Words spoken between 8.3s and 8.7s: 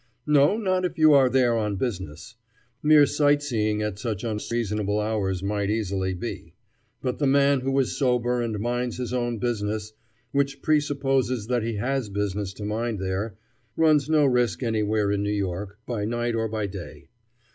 and